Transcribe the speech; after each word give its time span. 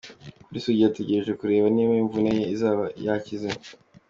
Kuri 0.45 0.63
Sugira 0.63 0.89
dutegereje 0.91 1.33
kureba 1.39 1.67
niba 1.75 1.93
imvune 2.03 2.29
ye 2.37 2.43
izaba 2.55 2.83
yakize. 3.05 3.49